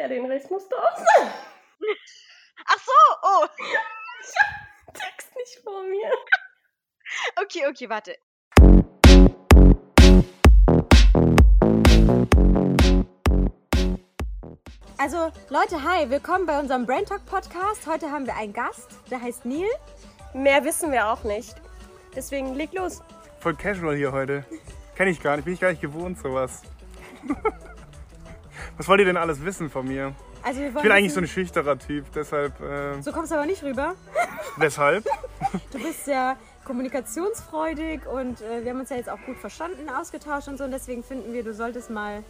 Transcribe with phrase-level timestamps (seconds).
[0.00, 1.30] Ja, den Rest musst du auch sagen.
[2.64, 3.46] Ach so, oh.
[4.94, 6.10] Text nicht vor mir.
[7.42, 8.16] Okay, okay, warte.
[14.96, 17.86] Also Leute, hi, willkommen bei unserem Brain Talk Podcast.
[17.86, 19.68] Heute haben wir einen Gast, der heißt Neil.
[20.32, 21.56] Mehr wissen wir auch nicht.
[22.16, 23.02] Deswegen leg los.
[23.40, 24.46] Voll casual hier heute.
[24.96, 26.62] Kenne ich gar nicht, bin ich gar nicht gewohnt, sowas.
[28.80, 30.14] Was wollt ihr denn alles wissen von mir?
[30.42, 32.58] Also wir Ich bin eigentlich so ein schüchterer Typ, deshalb.
[32.62, 33.94] Äh, So kommst du aber nicht rüber.
[34.56, 35.04] weshalb?
[35.70, 36.34] Du bist ja
[36.64, 40.64] kommunikationsfreudig und äh, wir haben uns ja jetzt auch gut verstanden, ausgetauscht und so.
[40.64, 42.22] Und deswegen finden wir, du solltest mal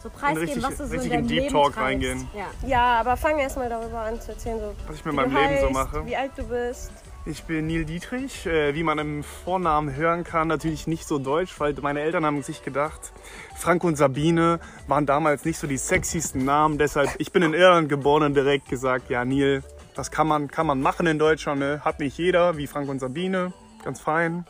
[0.00, 1.80] so preisgeben, richtig- was du so in richtig deinem in Deep Leben Talk treibst.
[1.80, 2.28] reingehen.
[2.32, 2.68] Ja.
[2.68, 5.34] Ja, aber fang erst mal darüber an zu erzählen, so, Was ich mit wie meinem
[5.34, 6.06] Leben so mache.
[6.06, 6.92] Wie alt du bist.
[7.26, 8.46] Ich bin Neil Dietrich.
[8.46, 12.42] Äh, wie man im Vornamen hören kann, natürlich nicht so deutsch, weil meine Eltern haben
[12.42, 13.12] sich gedacht,
[13.56, 16.78] Frank und Sabine waren damals nicht so die sexiesten Namen.
[16.78, 19.62] Deshalb, ich bin in Irland geboren und direkt gesagt, ja Neil,
[19.94, 21.60] das kann man, kann man machen in Deutschland.
[21.60, 21.82] Ne?
[21.84, 23.52] Hat nicht jeder, wie Frank und Sabine.
[23.84, 24.46] Ganz fein.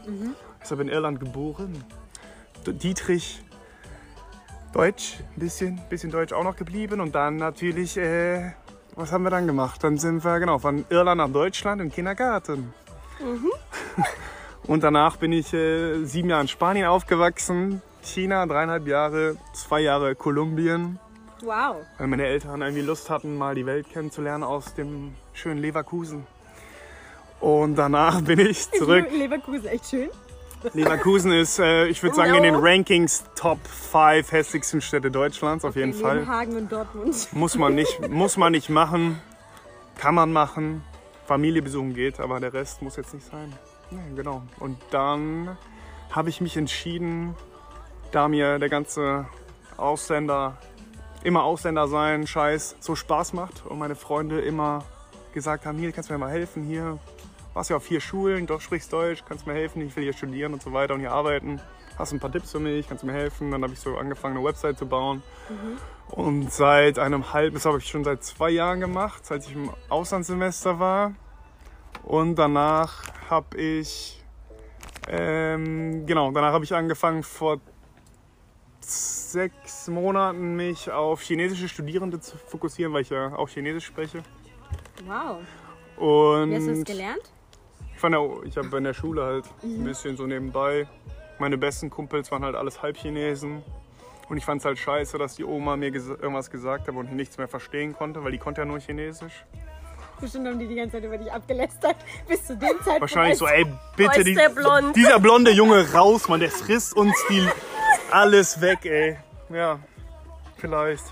[0.60, 1.84] Deshalb in Irland geboren.
[2.66, 3.42] Dietrich,
[4.72, 7.00] Deutsch, ein bisschen, bisschen Deutsch auch noch geblieben.
[7.00, 8.53] Und dann natürlich, äh,
[8.98, 9.82] was haben wir dann gemacht?
[9.84, 12.74] Dann sind wir genau von Irland nach Deutschland im Kindergarten.
[14.64, 20.14] Und danach bin ich äh, sieben Jahre in Spanien aufgewachsen, China dreieinhalb Jahre, zwei Jahre
[20.14, 20.98] Kolumbien,
[21.42, 21.76] Wow.
[21.98, 26.26] weil meine Eltern irgendwie Lust hatten, mal die Welt kennenzulernen aus dem schönen Leverkusen.
[27.41, 29.06] Und danach bin ich zurück.
[29.12, 30.10] Leverkusen, echt schön.
[30.74, 35.76] Leverkusen ist, äh, ich würde sagen, in den Rankings Top 5 hässlichsten Städte Deutschlands auf
[35.76, 36.26] jeden Fall.
[36.26, 37.28] Hagen und Dortmund.
[37.32, 39.20] Muss man nicht, muss man nicht machen.
[39.96, 40.82] Kann man machen.
[41.26, 43.52] Familie besuchen geht, aber der Rest muss jetzt nicht sein.
[43.90, 44.42] Ja, genau.
[44.58, 45.56] Und dann
[46.10, 47.34] habe ich mich entschieden,
[48.12, 49.26] da mir der ganze
[49.76, 50.56] Ausländer,
[51.22, 54.84] immer Ausländer sein, Scheiß so Spaß macht und meine Freunde immer
[55.34, 56.98] gesagt haben, hier kannst du mir mal helfen, hier
[57.58, 60.52] warst ja auf vier Schulen, doch sprichst Deutsch, kannst mir helfen, ich will hier studieren
[60.52, 61.60] und so weiter und hier arbeiten.
[61.98, 63.50] Hast ein paar Tipps für mich, kannst du mir helfen?
[63.50, 65.24] Dann habe ich so angefangen, eine Website zu bauen.
[66.12, 69.72] Und seit einem halben, das habe ich schon seit zwei Jahren gemacht, seit ich im
[69.88, 71.14] Auslandssemester war.
[72.04, 74.24] Und danach habe ich,
[75.08, 77.60] ähm, genau, danach habe ich angefangen vor
[78.78, 84.22] sechs Monaten mich auf chinesische Studierende zu fokussieren, weil ich ja auch Chinesisch spreche.
[85.04, 85.38] Wow.
[85.97, 87.32] Und Wie hast du das gelernt?
[88.00, 90.86] Von der, ich habe in der Schule halt ein bisschen so nebenbei.
[91.38, 93.62] Meine besten Kumpels waren halt alles Halbchinesen.
[94.28, 97.06] Und ich fand es halt scheiße, dass die Oma mir ges irgendwas gesagt hat und
[97.06, 99.44] ich nichts mehr verstehen konnte, weil die konnte ja nur Chinesisch.
[100.20, 101.97] Bestimmt haben die die ganze Zeit über dich abgelästert.
[102.28, 103.00] Bis zu dem Zeitpunkt.
[103.00, 103.64] Wahrscheinlich so, ey,
[103.97, 104.97] bitte, die, blond?
[104.97, 107.47] dieser blonde Junge raus, Mann, der frisst uns die
[108.10, 109.16] alles weg, ey.
[109.48, 109.78] Ja,
[110.56, 111.04] vielleicht.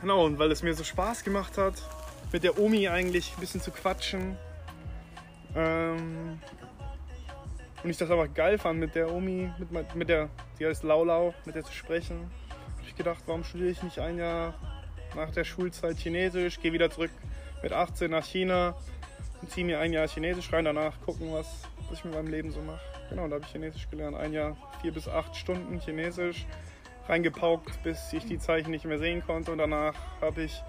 [0.00, 1.74] Genau, und weil es mir so Spaß gemacht hat,
[2.30, 4.36] mit der Omi eigentlich ein bisschen zu quatschen.
[5.54, 6.38] Ähm,
[7.82, 10.28] und ich das aber geil fand, mit der Omi, mit, mit der,
[10.58, 12.30] die heißt Laulau, mit der zu sprechen.
[12.76, 14.54] Habe ich gedacht, warum studiere ich nicht ein Jahr
[15.14, 17.10] nach der Schulzeit Chinesisch, gehe wieder zurück
[17.62, 18.74] mit 18 nach China
[19.40, 22.50] und ziehe mir ein Jahr Chinesisch rein, danach gucken, was, was ich mit meinem Leben
[22.50, 22.80] so mache.
[23.08, 24.16] Genau, da habe ich Chinesisch gelernt.
[24.16, 26.46] Ein Jahr, vier bis acht Stunden Chinesisch,
[27.08, 29.52] reingepaukt, bis ich die Zeichen nicht mehr sehen konnte.
[29.52, 30.62] Und danach habe ich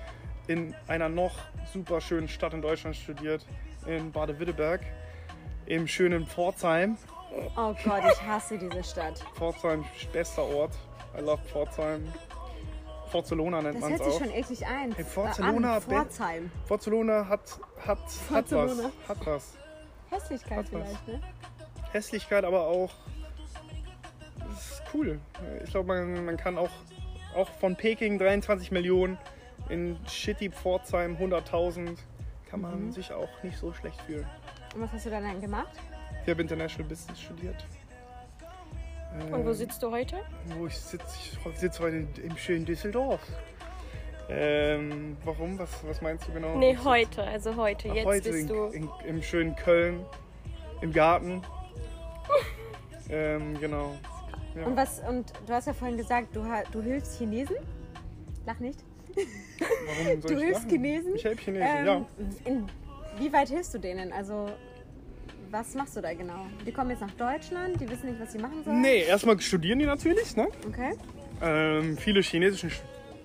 [0.50, 1.36] in einer noch
[1.72, 3.46] super schönen Stadt in Deutschland studiert,
[3.86, 4.82] in Baden-Württemberg,
[5.68, 6.98] im schönen Pforzheim.
[7.56, 9.20] Oh Gott, ich hasse diese Stadt.
[9.36, 10.74] Pforzheim, bester Ort.
[11.16, 12.12] I love Pforzheim.
[13.12, 14.20] Pforzolona nennt Das man hört es sich auch.
[14.26, 14.92] schon eklig ein.
[14.96, 15.82] Hey, Pforzolona, An.
[15.82, 16.52] Pforzheim.
[16.66, 18.00] Pforzolona hat, hat,
[18.32, 18.80] hat was.
[19.08, 19.58] Hat was.
[20.10, 20.82] Hässlichkeit Hat was.
[20.82, 21.22] vielleicht, ne?
[21.92, 22.92] Hässlichkeit, aber auch.
[24.40, 25.20] Das ist cool.
[25.64, 26.72] Ich glaube, man, man kann auch,
[27.36, 29.20] auch von Peking 23 Millionen
[29.70, 31.98] in shitty Pforzheim 100.000
[32.50, 32.92] kann man Mhm.
[32.92, 34.26] sich auch nicht so schlecht fühlen.
[34.76, 35.72] Und was hast du dann gemacht?
[36.24, 37.64] Ich habe International Business studiert.
[39.20, 40.18] Und wo Ähm, sitzt du heute?
[40.58, 41.06] Wo ich sitze,
[41.52, 43.22] ich sitze heute im schönen Düsseldorf.
[44.30, 45.58] Ähm, warum?
[45.58, 46.56] Was, was meinst du genau?
[46.58, 47.90] Nee, heute, also heute.
[47.90, 48.64] Ach, Jetzt heute bist in, du.
[48.66, 50.06] in, im schönen Köln,
[50.82, 51.42] im Garten.
[53.10, 53.96] ähm, genau.
[54.56, 54.66] Ja.
[54.66, 57.56] Und was, und du hast ja vorhin gesagt, du, du hilfst Chinesen?
[58.46, 58.84] Lach nicht.
[59.16, 60.70] Warum soll Du ich hilfst lachen?
[60.70, 61.16] Chinesen?
[61.16, 62.06] Ich helfe Chinesen, Ähm, ja.
[62.46, 62.66] in,
[63.20, 64.12] wie weit hilfst du denen?
[64.14, 64.50] Also,
[65.52, 66.46] was machst du da genau?
[66.66, 68.82] Die kommen jetzt nach Deutschland, die wissen nicht, was sie machen sollen?
[68.82, 70.48] Nee, erstmal studieren die natürlich, ne?
[70.68, 70.94] Okay.
[71.42, 72.72] Ähm, viele chinesischen,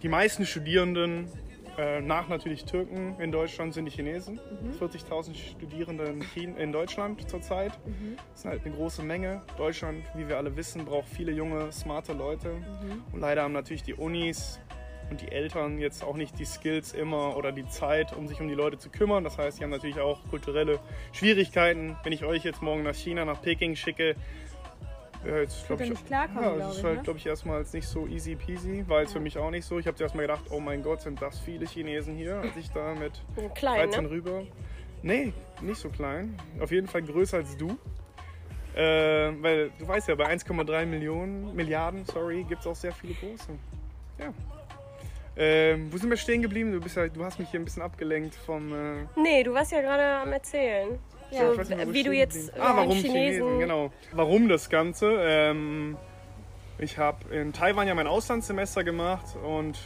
[0.03, 1.29] die meisten Studierenden,
[1.77, 4.39] äh, nach natürlich Türken in Deutschland, sind die Chinesen.
[4.81, 7.73] 40.000 Studierende in, China, in Deutschland zurzeit.
[8.31, 9.43] Das ist halt eine große Menge.
[9.59, 12.53] Deutschland, wie wir alle wissen, braucht viele junge, smarte Leute.
[13.11, 14.61] Und leider haben natürlich die Unis
[15.15, 18.49] und die Eltern jetzt auch nicht die Skills immer oder die Zeit, um sich um
[18.49, 19.23] die Leute zu kümmern.
[19.23, 20.81] Das heißt, die haben natürlich auch kulturelle
[21.13, 21.97] Schwierigkeiten.
[22.03, 24.17] Wenn ich euch jetzt morgen nach China, nach Peking schicke,
[25.25, 27.03] ja, jetzt Wird glaub ich, nicht klarkommen, ja, das ist ich, halt, ne?
[27.05, 29.79] glaube ich, erstmal jetzt nicht so easy peasy, war jetzt für mich auch nicht so.
[29.79, 32.95] Ich habe erstmal gedacht, oh mein Gott, sind das viele Chinesen hier, als ich da
[32.95, 33.13] mit
[33.55, 34.11] Klein, 13 ne?
[34.11, 34.43] rüber.
[35.03, 35.33] Nee,
[35.63, 36.37] nicht so klein.
[36.61, 37.79] Auf jeden Fall größer als du.
[38.75, 43.15] Äh, weil du weißt ja, bei 1,3 Millionen, Milliarden, sorry, gibt es auch sehr viele
[43.15, 43.53] große.
[44.19, 44.35] Ja.
[45.37, 46.73] Ähm, wo sind wir stehen geblieben?
[46.73, 48.73] Du, bist ja, du hast mich hier ein bisschen abgelenkt vom.
[48.73, 50.99] Äh, Nee, du warst ja gerade am Erzählen.
[51.31, 51.57] Ja.
[51.57, 52.53] weiß nicht wie du jetzt.
[52.59, 53.59] Ah, äh, warum Chinesen- Chinesen?
[53.59, 53.91] Genau.
[54.13, 55.17] Warum das Ganze?
[55.21, 55.97] Ähm,
[56.79, 59.77] ich habe in Taiwan ja mein Auslandssemester gemacht und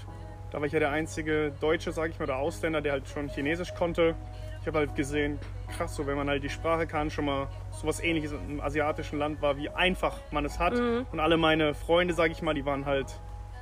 [0.50, 3.28] da war ich ja der einzige Deutsche, sage ich mal, der Ausländer, der halt schon
[3.28, 4.14] Chinesisch konnte.
[4.60, 5.38] Ich habe halt gesehen,
[5.76, 9.40] krass, so wenn man halt die Sprache kann, schon mal sowas ähnliches im asiatischen Land
[9.40, 10.74] war, wie einfach man es hat.
[10.74, 11.06] Mhm.
[11.12, 13.06] Und alle meine Freunde, sage ich mal, die waren halt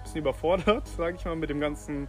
[0.06, 2.08] bisschen überfordert, sage ich mal, mit dem ganzen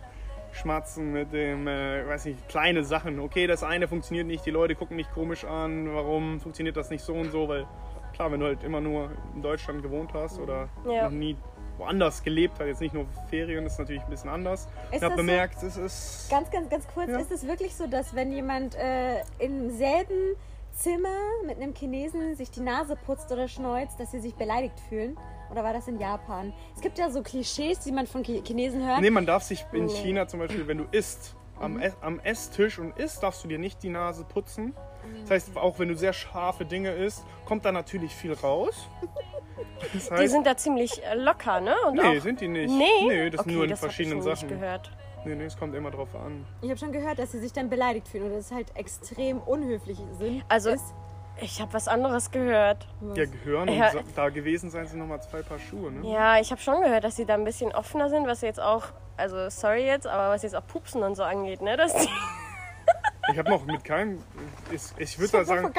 [0.53, 3.19] Schmatzen, mit dem, äh, weiß nicht, kleine Sachen.
[3.19, 7.03] Okay, das eine funktioniert nicht, die Leute gucken mich komisch an, warum funktioniert das nicht
[7.03, 7.65] so und so, weil
[8.13, 11.03] klar, wenn du halt immer nur in Deutschland gewohnt hast oder Ja.
[11.03, 11.35] noch nie
[11.77, 14.65] woanders gelebt hast, jetzt nicht nur Ferien, ist natürlich ein bisschen anders.
[14.65, 15.15] Ist ich habe das so?
[15.17, 16.27] bemerkt, es ist...
[16.29, 17.19] Ganz, ganz, ganz kurz, Ja.
[17.19, 20.35] ist es wirklich so, dass wenn jemand äh, im selben
[20.71, 21.15] Zimmer
[21.45, 25.17] mit einem Chinesen sich die Nase putzt oder schneuzt, dass sie sich beleidigt fühlen?
[25.51, 26.53] Oder war das in Japan?
[26.75, 29.01] Es gibt ja so Klischees, die man von Chi- Chinesen hört.
[29.01, 29.87] Nee, man darf sich in.
[29.89, 33.57] China zum Beispiel, wenn du isst, am, Ess- am Esstisch und isst, darfst du dir
[33.57, 34.73] nicht die Nase putzen.
[35.21, 38.87] Das heißt, auch wenn du sehr scharfe Dinge isst, kommt da natürlich viel raus.
[39.93, 41.73] Das heißt, Die sind da ziemlich äh, locker, ne?
[41.87, 42.69] Und nee, auch, sind die nicht.
[42.71, 42.85] Nee?
[43.07, 44.47] Nee, das okay, sind nur in das verschiedenen ich Sachen.
[44.49, 44.91] Nicht gehört.
[45.25, 46.45] Nee, nee, es kommt immer drauf an.
[46.61, 49.39] Ich habe schon gehört, dass sie sich dann beleidigt fühlen oder dass es halt extrem
[49.39, 50.43] unhöflich sind.
[50.49, 50.93] Also, ist.
[51.41, 52.87] Ich habe was anderes gehört.
[53.15, 53.91] Ja, gehören Ja.
[53.91, 56.09] und da gewesen sein sind nochmal zwei Paar Schuhe, ne?
[56.11, 58.85] Ja, ich habe schon gehört, dass sie da ein bisschen offener sind, was jetzt auch,
[59.17, 61.77] also sorry jetzt, aber was jetzt auch Pupsen und so angeht, ne?
[61.77, 62.07] Dass die,
[63.31, 64.23] Ich habe noch mit keinem.
[64.71, 65.73] Ich, ich würde mal sagen,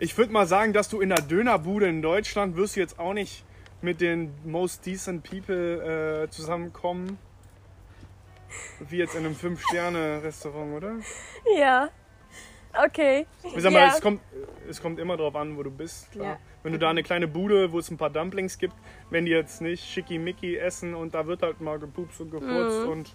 [0.00, 3.14] ich würde mal sagen, dass du in der Dönerbude in Deutschland wirst du jetzt auch
[3.14, 3.42] nicht
[3.80, 7.18] mit den most decent people äh, zusammenkommen.
[8.80, 10.92] Wie jetzt in einem Fünf-Sterne-Restaurant, oder?
[11.56, 11.88] ja.
[12.86, 13.26] Okay.
[13.54, 13.88] Ich sag mal, ja.
[13.94, 14.20] es, kommt,
[14.68, 16.10] es kommt immer drauf an, wo du bist.
[16.12, 16.26] Klar.
[16.26, 16.38] Ja.
[16.62, 18.74] Wenn du da eine kleine Bude, wo es ein paar Dumplings gibt,
[19.10, 22.88] wenn die jetzt nicht schickimicki essen und da wird halt mal gepupst und gefurzt Mhm.
[22.88, 23.14] und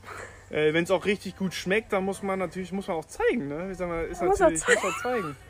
[0.49, 3.47] äh, wenn es auch richtig gut schmeckt, dann muss man natürlich muss man auch zeigen.
[3.47, 3.69] Ne?
[3.71, 5.35] Ich sag mal, ist Muss natürlich, muss man zeigen.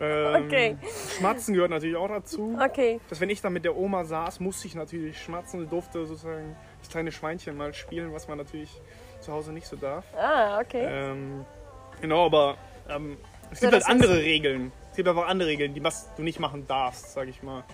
[0.00, 0.76] Ähm, Okay.
[1.18, 2.56] Schmatzen gehört natürlich auch dazu.
[2.64, 3.00] Okay.
[3.08, 6.54] Dass wenn ich da mit der Oma saß, musste ich natürlich schmatzen und durfte sozusagen
[6.78, 8.70] das kleine Schweinchen mal spielen, was man natürlich
[9.18, 10.04] zu Hause nicht so darf.
[10.16, 10.86] Ah, okay.
[10.88, 11.44] Ähm,
[12.00, 12.56] genau, aber
[12.88, 13.16] ähm,
[13.50, 14.72] es gibt halt das heißt- andere Regeln.
[14.90, 17.64] Es gibt einfach andere Regeln, die was du nicht machen darfst, sag ich mal.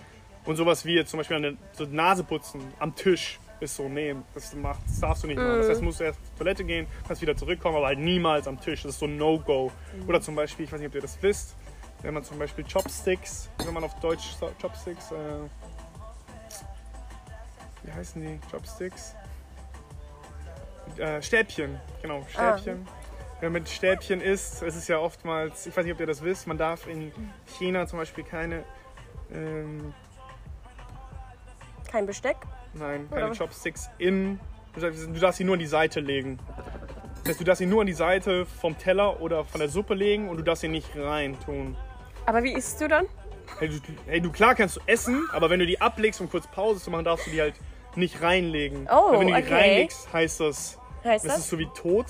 [0.45, 4.13] Und sowas wie jetzt zum Beispiel eine so Nase putzen am Tisch ist so, nee,
[4.33, 5.53] das, macht, das darfst du nicht machen.
[5.55, 5.57] Mhm.
[5.59, 8.47] Das heißt, du musst erst auf die Toilette gehen, kannst wieder zurückkommen, aber halt niemals
[8.47, 8.83] am Tisch.
[8.83, 9.71] Das ist so ein No-Go.
[9.97, 10.09] Mhm.
[10.09, 11.55] Oder zum Beispiel, ich weiß nicht, ob ihr das wisst,
[12.03, 15.15] wenn man zum Beispiel Chopsticks, wenn man auf Deutsch Chopsticks, äh,
[17.83, 18.39] wie heißen die?
[18.51, 19.15] Chopsticks?
[20.97, 22.57] Äh, Stäbchen, genau, Ah.
[23.41, 26.23] Wenn man mit Stäbchen isst, es ist ja oftmals, ich weiß nicht, ob ihr das
[26.23, 27.11] wisst, man darf in
[27.57, 28.63] China zum Beispiel keine,
[29.33, 29.93] ähm,
[31.91, 32.37] Kein Besteck?
[32.73, 33.37] nein, Oder keine was?
[33.37, 34.39] Chopsticks in,
[34.73, 36.39] du darfst, sie nur an die Seite legen.
[37.23, 39.95] Das heißt, du darfst sie nur an die Seite vom Teller oder von der Suppe
[39.95, 41.75] legen und du darfst sie nicht rein tun.
[42.25, 43.05] Aber wie isst du dann?
[43.59, 43.75] Hey du,
[44.07, 46.89] hey, du klar kannst du essen, aber wenn du die ablegst, um kurz Pause zu
[46.89, 47.53] machen, darfst du die halt
[47.95, 48.87] nicht reinlegen.
[48.91, 49.53] Oh, Weil wenn du die okay.
[49.53, 51.49] reinlegst, heißt das, Heißt das ist das?
[51.49, 52.07] so wie tot.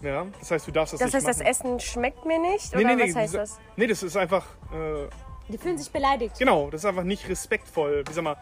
[0.00, 1.46] Ja, das heißt, du darfst das, Das nicht heißt, das machen.
[1.50, 2.72] Essen schmeckt mir nicht?
[2.74, 3.58] Nee, Oder nee, nee, was heißt diese- das?
[3.76, 5.08] Nee, das ist einfach, äh,
[5.52, 6.38] Die fühlen sich beleidigt.
[6.38, 8.04] genau, das ist einfach nicht respektvoll.
[8.08, 8.36] Wie sag mal,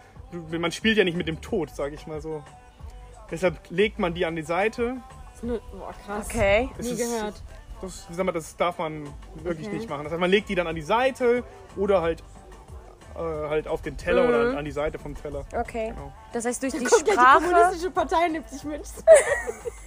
[0.51, 2.43] man spielt ja nicht mit dem Tod, sag ich mal so.
[3.31, 4.97] Deshalb legt man die an die Seite.
[5.27, 6.27] Das ist nur- Boah, krass.
[6.27, 6.69] Okay.
[6.79, 7.43] Es Nie ist- gehört.
[7.81, 9.09] Das, wie sag mal, das darf man
[9.43, 9.77] wirklich Okay.
[9.77, 10.05] nicht machen.
[10.05, 11.43] Das heißt, man legt die dann an die Seite
[11.77, 12.23] oder halt,
[13.15, 14.29] äh, halt auf den Teller Mhm.
[14.29, 15.45] oder an, die Seite vom Teller.
[15.55, 15.89] Okay.
[15.89, 16.13] Genau.
[16.33, 17.45] Das heißt, durch die Guck, ja, die Sprache.
[17.45, 18.83] kommunistische Partei nimmt sich mit.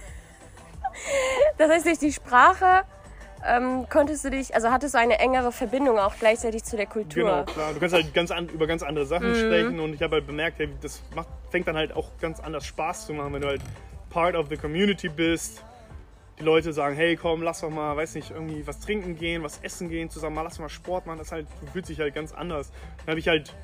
[1.58, 2.82] Das heißt, durch die Sprache
[3.46, 7.24] ähm, konntest du dich, also hattest du eine engere Verbindung auch gleichzeitig zu der Kultur.
[7.24, 7.72] Genau, klar.
[7.72, 9.34] Du kannst halt ganz an, über ganz andere Sachen Mhm.
[9.34, 12.66] sprechen und ich habe halt bemerkt, hey, das macht, fängt dann halt auch ganz anders
[12.66, 13.62] Spaß zu machen, wenn du halt
[14.10, 15.62] Part of the Community bist.
[16.38, 19.60] Die Leute sagen, hey komm, lass doch mal, weiß nicht, irgendwie was trinken gehen, was
[19.62, 21.18] essen gehen, zusammen mal, lass mal Sport machen.
[21.18, 22.72] Das halt, du fühlst dich halt ganz anders.
[23.04, 23.54] Dann habe ich halt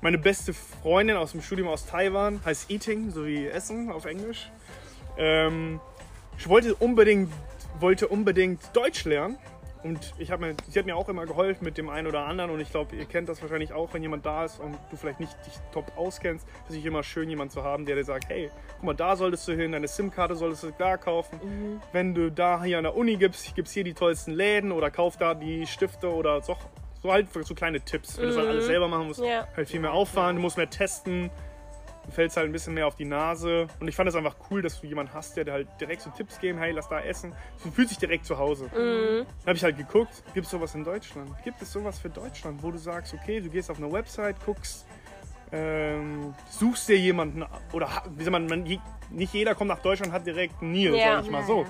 [0.00, 4.50] meine beste Freundin aus dem Studium aus Taiwan, heißt Eating, so wie Essen auf Englisch.
[5.18, 5.78] Ähm,
[6.42, 7.32] ich wollte unbedingt,
[7.78, 9.38] wollte unbedingt Deutsch lernen
[9.84, 12.50] Und ich habe mir, sie hat mir auch immer geholfen mit dem einen oder anderen
[12.50, 15.20] und ich glaube, ihr kennt das wahrscheinlich auch, wenn jemand da ist und du vielleicht
[15.20, 18.50] nicht dich top auskennst, ist es immer schön, jemanden zu haben, der dir sagt, hey,
[18.74, 21.80] guck mal, da solltest du hin, deine SIM-Karte solltest du da kaufen.
[21.92, 24.90] Wenn du da hier an der Uni gibst, gibt es hier die tollsten Läden oder
[24.90, 26.56] kauf da die Stifte oder so,
[27.04, 28.16] so halt so kleine Tipps.
[28.18, 29.46] Wenn du das halt alles selber machen musst, Ja.
[29.56, 31.30] halt viel mehr Aufwand, du musst mehr testen,
[32.04, 33.66] du fällst halt ein bisschen mehr auf die Nase.
[33.80, 36.10] Und ich fand es einfach cool, dass du jemanden hast, der dir halt direkt so
[36.10, 37.34] Tipps geben, hey, lass da essen.
[37.62, 38.70] Du fühlst dich direkt zu Hause.
[38.72, 41.30] Dann habe ich halt geguckt, gibt es sowas in Deutschland?
[41.44, 44.86] Gibt es sowas für Deutschland, wo du sagst, okay, du gehst auf eine Website, guckst,
[45.52, 48.62] ähm, suchst dir jemanden oder ha- wie sagt man, man,
[49.10, 51.16] nicht jeder kommt nach Deutschland und hat direkt einen Nil, Ja.
[51.16, 51.66] sag ich mal so.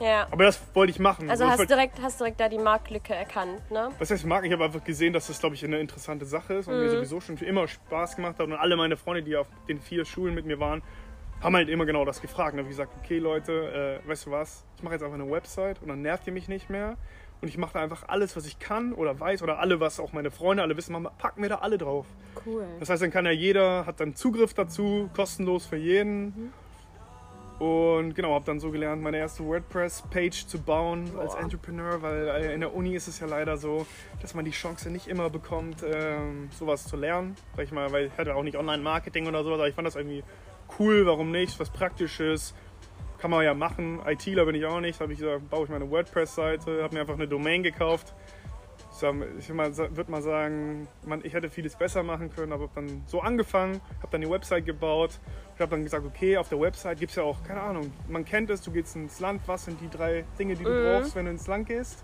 [0.00, 0.26] Ja, Ja.
[0.30, 1.30] Aber das wollte ich machen.
[1.30, 3.88] Also hast direkt, hast direkt da die Marktlücke erkannt, ne?
[3.98, 6.54] was heißt, ich mag, ich habe einfach gesehen, dass das, glaube ich, eine interessante Sache
[6.54, 8.46] ist und mir sowieso schon immer Spaß gemacht hat.
[8.46, 10.82] Und alle meine Freunde, die auf den vier Schulen mit mir waren,
[11.42, 12.52] haben halt immer genau das gefragt.
[12.52, 15.18] Und dann habe ich gesagt, okay Leute, äh, weißt du was, ich mache jetzt einfach
[15.18, 16.96] eine Website und dann nervt ihr mich nicht mehr.
[17.42, 20.12] Und ich mache da einfach alles, was ich kann oder weiß oder alle, was auch
[20.12, 22.06] meine Freunde alle wissen, packen mir da alle drauf.
[22.46, 22.64] Cool.
[22.78, 26.52] Das heißt, dann kann ja jeder, hat dann Zugriff dazu, kostenlos für jeden.
[27.58, 32.54] Und genau, habe dann so gelernt, meine erste WordPress-Page zu bauen als Entrepreneur, weil äh,
[32.54, 33.86] in der Uni ist es ja leider so,
[34.20, 37.36] dass man die Chance nicht immer bekommt, ähm, sowas zu lernen.
[37.56, 39.96] Sag ich mal, weil ich hatte auch nicht Online-Marketing oder sowas, aber ich fand das
[39.96, 40.24] irgendwie
[40.78, 42.54] cool, warum nicht, was Praktisches.
[43.22, 44.00] Kann man ja machen.
[44.04, 45.00] ITler bin ich auch nicht.
[45.00, 48.12] habe ich gesagt, baue ich meine WordPress-Seite, habe mir einfach eine Domain gekauft.
[48.90, 52.72] Ich sag- Ich würde mal sagen, man, ich hätte vieles besser machen können, aber habe
[52.74, 55.20] dann so angefangen, habe dann die Website gebaut.
[55.54, 58.24] Ich habe dann gesagt, okay, auf der Website gibt es ja auch, keine Ahnung, man
[58.24, 61.26] kennt es, du gehst ins Land, was sind die drei Dinge, die du brauchst, wenn
[61.26, 62.02] du ins Land gehst?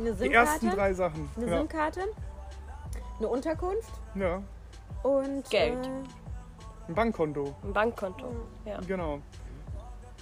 [0.00, 1.28] Eine Die ersten SIM-Karte, drei Sachen.
[1.36, 1.58] eine Ja.
[1.58, 2.00] SIM-Karte,
[3.18, 4.42] eine Unterkunft ja,
[5.04, 5.86] und Geld.
[5.86, 8.26] Äh, ein Bankkonto, Ein Bankkonto.
[8.64, 8.80] Ja.
[8.86, 9.20] genau.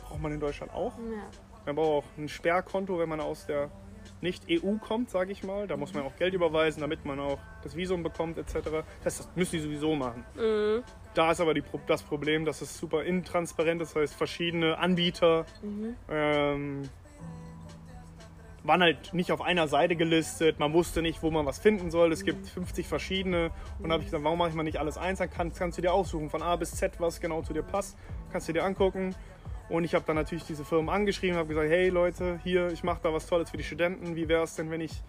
[0.09, 0.93] Braucht man in Deutschland auch.
[0.99, 1.23] ja.
[1.67, 3.71] Man braucht auch ein Sperrkonto, wenn man aus der
[4.21, 5.67] Nicht-EU kommt, sage ich mal.
[5.67, 8.55] Da muss man auch Geld überweisen, damit man auch das Visum bekommt etc.
[9.03, 10.25] Das, das müssen die sowieso machen.
[11.15, 13.97] Da ist aber die, das Problem, dass es super intransparent ist.
[13.97, 15.45] Das heißt, verschiedene Anbieter
[16.09, 16.89] ähm,
[18.63, 20.61] waren halt nicht auf einer Seite gelistet.
[20.61, 22.13] Man wusste nicht, wo man was finden soll.
[22.13, 23.51] Es gibt 50 verschiedene.
[23.81, 25.19] Und da habe ich gesagt, warum mache ich mal nicht alles eins?
[25.19, 27.97] Dann kannst, kannst du dir aussuchen, von A bis Z, was genau zu dir passt.
[28.31, 29.15] Kannst du dir angucken.
[29.69, 32.85] Und ich habe dann natürlich diese Firmen angeschrieben und habe gesagt, hey Leute, hier, ich
[32.85, 34.15] mache da was Tolles für die Studenten.
[34.15, 35.03] Wie wäre es denn, wenn ich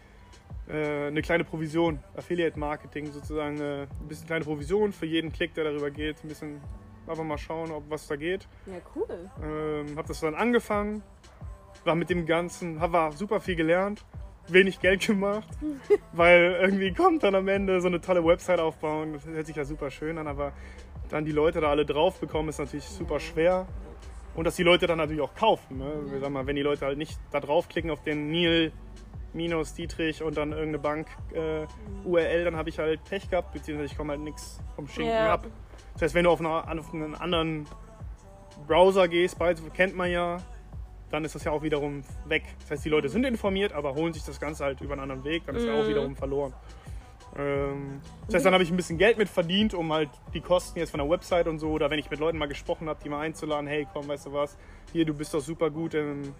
[0.67, 5.53] äh, eine kleine Provision, Affiliate Marketing sozusagen, äh, ein bisschen kleine Provision für jeden Klick,
[5.53, 6.61] der darüber geht, ein bisschen
[7.07, 8.47] einfach mal schauen, ob was da geht.
[8.65, 9.29] ja, cool.
[9.41, 11.03] Ähm, habe das dann angefangen,
[11.85, 14.03] war mit dem Ganzen, hab, war super viel gelernt,
[14.49, 15.47] wenig Geld gemacht,
[16.11, 19.63] weil irgendwie kommt dann am Ende so eine tolle Website aufbauen, das hört sich ja
[19.63, 20.51] super schön an, aber
[21.09, 23.67] dann die Leute da alle drauf bekommen, ist natürlich super schwer.
[24.37, 25.79] Und dass die Leute dann natürlich auch kaufen.
[25.79, 26.19] Ne?
[26.21, 28.71] Sag mal, wenn die Leute halt nicht da draufklicken auf den Neil
[29.33, 31.65] minus Dietrich und dann irgendeine Bank äh,
[32.05, 35.33] URL, dann habe ich halt Pech gehabt, beziehungsweise ich komme halt nichts vom Schinken Ja.
[35.33, 35.47] ab.
[35.93, 37.65] Das heißt, wenn du auf, einer, auf einen anderen
[38.67, 40.37] Browser gehst, beides kennt man ja,
[41.09, 42.43] dann ist das ja auch wiederum weg.
[42.61, 45.23] Das heißt, die Leute sind informiert, aber holen sich das Ganze halt über einen anderen
[45.23, 46.53] Weg, dann ist ja auch wiederum verloren.
[47.35, 50.79] Ähm, das heißt, dann habe ich ein bisschen Geld mit verdient, um halt die Kosten
[50.79, 53.09] jetzt von der Website und so, oder wenn ich mit Leuten mal gesprochen habe, die
[53.09, 54.57] mal einzuladen, hey komm, weißt du was,
[54.93, 56.33] hier, du bist doch super gut im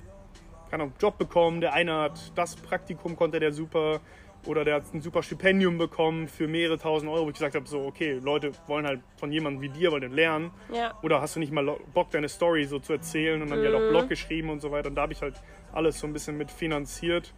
[0.70, 4.02] keine Ahnung, Job bekommen, der eine hat das Praktikum, konnte der super,
[4.46, 7.68] oder der hat ein super Stipendium bekommen für mehrere tausend Euro, wo ich gesagt habe,
[7.68, 10.52] so, okay, Leute wollen halt von jemandem wie dir, wollen den lernen.
[10.74, 10.98] Ja.
[11.02, 13.90] Oder hast du nicht mal Bock, deine Story so zu erzählen und dann ja auch
[13.90, 14.90] Blog geschrieben und so weiter.
[14.90, 15.42] Und da habe ich halt
[15.74, 17.34] alles so ein bisschen mit finanziert.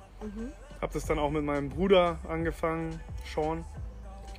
[0.81, 2.99] Habe das dann auch mit meinem Bruder angefangen,
[3.33, 3.65] Sean,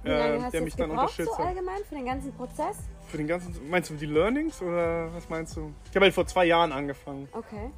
[0.02, 1.46] Wie lange äh, hast der du mich dann so unterstützt hat.
[1.46, 2.76] allgemein für den ganzen Prozess?
[3.08, 5.72] Für den ganzen, meinst du die Learnings oder was meinst du?
[5.90, 7.28] Ich habe halt vor zwei Jahren angefangen.
[7.32, 7.70] Okay.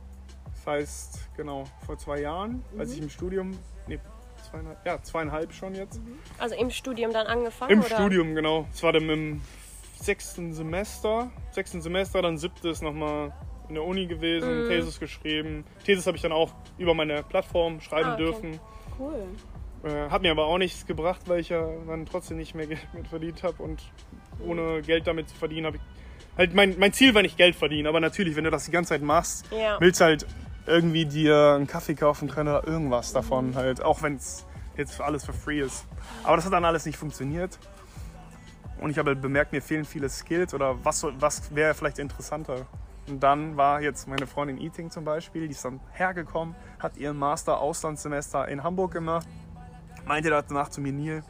[0.54, 3.98] Das heißt, genau, vor zwei Jahren, als ich im Studium, nee,
[4.48, 6.00] zweieinhalb, ja, zweieinhalb schon jetzt.
[6.38, 7.72] Also im Studium dann angefangen?
[7.72, 7.96] Im oder?
[7.96, 8.66] Studium, genau.
[8.72, 9.40] Es war dann im
[10.00, 11.30] sechsten Semester.
[11.50, 13.32] Sechsten Semester, dann siebtes nochmal
[13.72, 15.64] in der Uni gewesen, Thesis geschrieben.
[15.84, 18.22] Thesis habe ich dann auch über meine Plattform schreiben Ah, okay.
[18.22, 18.60] dürfen.
[18.98, 19.24] Cool.
[19.84, 22.86] Äh, hat mir aber auch nichts gebracht, weil ich ja dann trotzdem nicht mehr Geld
[22.92, 23.62] mit verdient habe.
[23.62, 23.82] Und
[24.46, 25.82] ohne Geld damit zu verdienen, habe ich.
[26.36, 28.90] Halt mein, mein Ziel war nicht Geld verdienen, aber natürlich, wenn du das die ganze
[28.90, 29.78] Zeit machst, Ja.
[29.80, 30.26] willst du halt
[30.66, 35.24] irgendwie dir einen Kaffee kaufen können oder irgendwas davon halt, auch wenn es jetzt alles
[35.24, 35.86] für free ist.
[36.24, 37.58] Aber das hat dann alles nicht funktioniert.
[38.80, 42.66] Und ich habe halt bemerkt, mir fehlen viele Skills oder was, was wäre vielleicht interessanter.
[43.08, 47.18] Und dann war jetzt meine Freundin Eating zum Beispiel, die ist dann hergekommen, hat ihren
[47.18, 49.26] Master Auslandssemester in Hamburg gemacht,
[50.06, 51.24] meinte danach zu mir, Neil,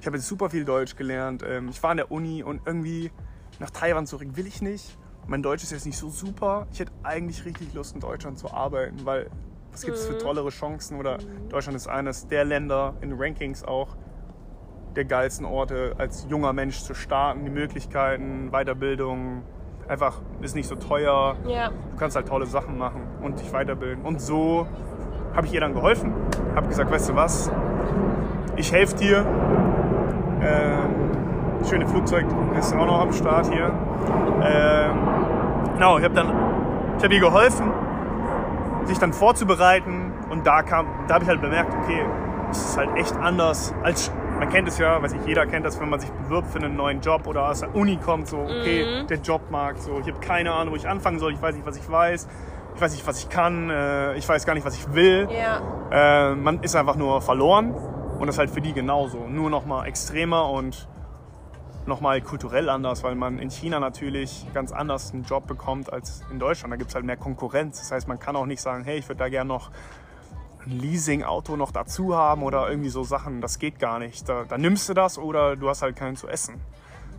[0.00, 3.10] ich habe jetzt super viel Deutsch gelernt, ähm, ich war an der Uni und irgendwie
[3.58, 4.96] nach Taiwan zurück will ich nicht.
[5.26, 6.66] Mein Deutsch ist jetzt nicht so super.
[6.72, 9.30] Ich hätte eigentlich richtig Lust in Deutschland zu arbeiten, weil
[9.72, 10.98] Was gibt es für tollere Chancen?
[10.98, 13.96] Oder Deutschland ist eines der Länder in Rankings auch
[14.96, 17.44] der geilsten Orte, als junger Mensch zu starten.
[17.44, 19.44] Die Möglichkeiten, Weiterbildung,
[19.88, 21.36] einfach ist nicht so teuer.
[21.46, 21.68] Ja.
[21.68, 24.04] Du kannst halt tolle Sachen machen und dich weiterbilden.
[24.04, 24.66] Und so
[25.34, 26.12] habe ich ihr dann geholfen.
[26.54, 27.50] Habe gesagt, weißt du was,
[28.56, 29.26] ich helfe dir.
[30.42, 32.24] Ähm, schöne Flugzeug
[32.58, 33.72] ist auch noch am Start hier.
[34.42, 34.98] Ähm,
[35.74, 36.28] genau, ich habe dann,
[36.98, 37.70] ich habe ihr geholfen,
[38.84, 40.12] sich dann vorzubereiten.
[40.30, 42.04] Und da kam, da habe ich halt bemerkt, okay,
[42.50, 44.10] es ist halt echt anders als
[44.40, 46.74] man kennt es ja, weiß ich, jeder kennt das, wenn man sich bewirbt für einen
[46.74, 50.52] neuen Job oder aus der Uni kommt, so, okay, der Jobmarkt, so, ich habe keine
[50.54, 52.26] Ahnung, wo ich anfangen soll, ich weiß nicht, was ich weiß,
[52.74, 55.28] ich weiß nicht, was ich kann, äh, ich weiß gar nicht, was ich will.
[55.30, 56.30] Ja.
[56.30, 59.26] Äh, man ist einfach nur verloren und das ist halt für die genauso.
[59.28, 60.88] Nur noch mal extremer und
[61.84, 66.22] noch mal kulturell anders, weil man in China natürlich ganz anders einen Job bekommt als
[66.30, 66.72] in Deutschland.
[66.72, 67.78] Da gibt es halt mehr Konkurrenz.
[67.78, 69.70] Das heißt, man kann auch nicht sagen, hey, ich würde da gerne noch
[70.66, 73.40] ein Leasing-Auto noch dazu haben oder irgendwie so Sachen.
[73.40, 74.28] Das geht gar nicht.
[74.28, 76.60] Da, da nimmst du das oder du hast halt keinen zu essen.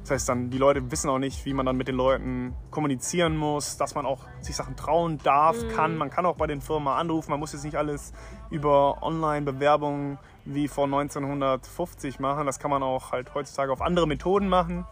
[0.01, 3.37] Das heißt dann, die Leute wissen auch nicht, wie man dann mit den Leuten kommunizieren
[3.37, 5.95] muss, dass man auch sich Sachen trauen darf, kann.
[5.95, 7.29] Man kann auch bei den Firmen mal anrufen.
[7.29, 8.11] Man muss jetzt nicht alles
[8.49, 12.47] über Online-Bewerbungen wie vor 1950 machen.
[12.47, 14.85] Das kann man auch halt heutzutage auf andere Methoden machen.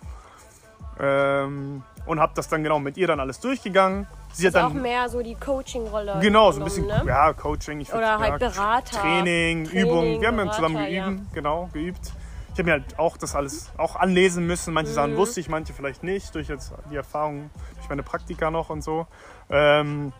[0.99, 4.05] Ähm, und habe das dann genau mit ihr dann alles durchgegangen.
[4.31, 6.19] Sie hat Ist auch dann mehr so die Coaching-Rolle.
[6.21, 7.03] Genau, so ein bisschen Ne?
[7.05, 7.81] ja, Coaching.
[7.81, 8.99] Ich Oder halt ja, Berater.
[9.01, 10.21] Training, Training, Übung.
[10.21, 11.09] Wir haben ja Berater, zusammen ja.
[11.09, 12.11] geübt, genau, geübt.
[12.53, 14.73] Ich habe mir halt auch das alles auch anlesen müssen.
[14.73, 14.95] Manche Mhm.
[14.95, 18.83] Sachen wusste ich, manche vielleicht nicht, durch jetzt die Erfahrung, durch meine Praktika noch und
[18.83, 19.07] so.
[19.49, 20.13] Ähm,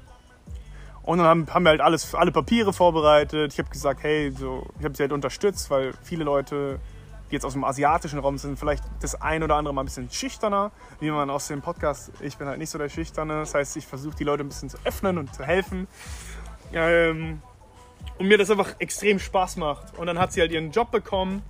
[1.03, 3.53] und dann haben, haben wir halt alles, alle Papiere vorbereitet.
[3.53, 6.79] Ich habe gesagt, hey, so, ich habe sie halt unterstützt, weil viele Leute,
[7.29, 10.09] die jetzt aus dem asiatischen Raum sind, vielleicht das ein oder andere mal ein bisschen
[10.09, 13.39] schüchterner, wie man aus dem Podcast, ich bin halt nicht so der Schüchterne.
[13.39, 15.87] Das heißt, ich versuche die Leute ein bisschen zu öffnen und zu helfen.
[16.73, 17.41] Ähm,
[18.17, 19.97] und mir das einfach extrem Spaß macht.
[19.97, 21.41] Und dann hat sie halt ihren Job bekommen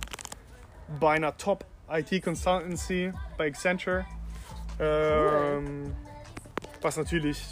[1.00, 4.06] bei einer Top IT Consultancy bei Accenture.
[4.78, 5.94] Ähm,
[6.80, 7.44] was natürlich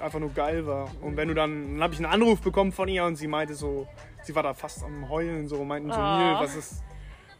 [0.00, 0.88] einfach nur geil war.
[1.00, 3.54] Und wenn du dann, dann habe ich einen Anruf bekommen von ihr und sie meinte
[3.54, 3.86] so,
[4.22, 5.98] sie war da fast am Heulen, so meinten so.
[5.98, 6.82] Neil, was ist.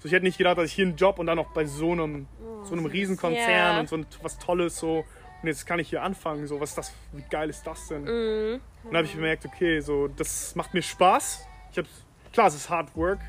[0.00, 1.92] So, ich hätte nicht gedacht, dass ich hier einen Job und dann noch bei so
[1.92, 2.26] einem,
[2.64, 3.80] so einem Riesenkonzern Ja.
[3.80, 5.04] und so was Tolles so.
[5.42, 8.02] Und jetzt kann ich hier anfangen, so, was ist das, wie geil ist das denn?
[8.02, 8.54] Mhm.
[8.84, 11.46] Und dann habe ich bemerkt, okay, so, das macht mir Spaß.
[11.70, 13.20] Ich hab's, klar, es ist Hard Work,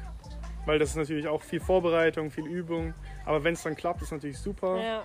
[0.66, 2.94] weil das ist natürlich auch viel Vorbereitung, viel Übung.
[3.26, 4.82] Aber wenn es dann klappt, ist natürlich super.
[4.82, 5.04] Ja.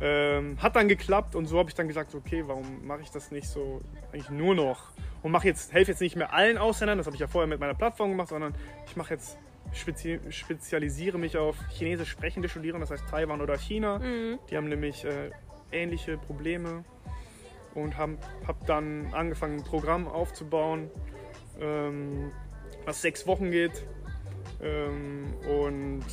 [0.00, 3.30] Ähm, hat dann geklappt und so habe ich dann gesagt, okay, warum mache ich das
[3.30, 4.88] nicht so eigentlich nur noch
[5.22, 7.60] und mache jetzt helfe jetzt nicht mehr allen Ausländern, das habe ich ja vorher mit
[7.60, 8.54] meiner Plattform gemacht, sondern
[8.86, 9.36] ich mache jetzt
[9.72, 14.00] spezi spezialisiere mich auf chinesisch sprechende Studierende, das heißt Taiwan oder China.
[14.50, 15.30] Die haben nämlich äh,
[15.70, 16.84] ähnliche Probleme
[17.74, 20.90] und habe hab dann angefangen, ein Programm aufzubauen,
[21.60, 22.30] ähm,
[22.84, 23.86] was sechs Wochen geht.
[24.62, 26.04] Ähm, und